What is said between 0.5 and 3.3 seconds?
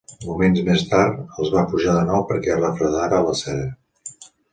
més tard, els va pujar de nou perquè es refredara